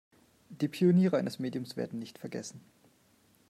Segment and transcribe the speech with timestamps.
[0.49, 2.59] Die Pioniere eines Mediums werden nicht vergessen.